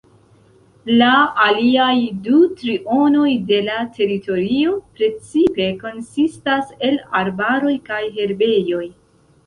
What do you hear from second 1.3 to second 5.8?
aliaj du trionoj de la teritorio precipe